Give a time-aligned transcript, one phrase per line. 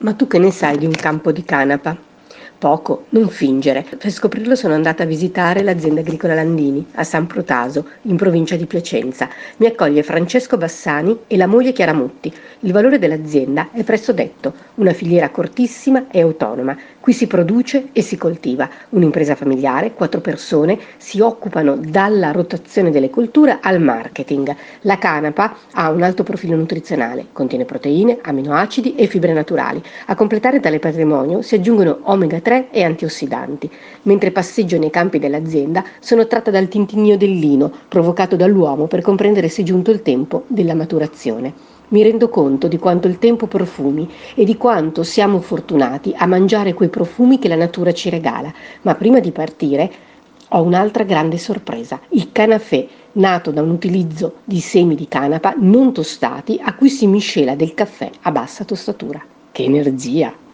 [0.00, 1.96] Ma tu che ne sai di un campo di canapa?
[2.56, 3.84] Poco, non fingere.
[3.98, 8.66] Per scoprirlo sono andata a visitare l'azienda agricola Landini a San Protaso, in provincia di
[8.66, 9.28] Piacenza.
[9.56, 12.32] Mi accoglie Francesco Bassani e la moglie Chiaramutti.
[12.60, 16.76] Il valore dell'azienda è presto detto, una filiera cortissima e autonoma.
[17.08, 18.68] Qui si produce e si coltiva.
[18.90, 24.54] Un'impresa familiare, quattro persone si occupano dalla rotazione delle colture al marketing.
[24.82, 29.82] La canapa ha un alto profilo nutrizionale, contiene proteine, aminoacidi e fibre naturali.
[30.08, 33.70] A completare tale patrimonio si aggiungono omega 3 e antiossidanti.
[34.02, 39.48] Mentre passeggio nei campi dell'azienda sono tratta dal tintinnio del lino provocato dall'uomo per comprendere
[39.48, 44.08] se è giunto il tempo della maturazione mi rendo conto di quanto il tempo profumi
[44.34, 48.52] e di quanto siamo fortunati a mangiare quei profumi che la natura ci regala.
[48.82, 49.90] Ma prima di partire
[50.48, 55.92] ho un'altra grande sorpresa, il canafè, nato da un utilizzo di semi di canapa non
[55.92, 59.22] tostati a cui si miscela del caffè a bassa tostatura.
[59.52, 60.47] Che energia!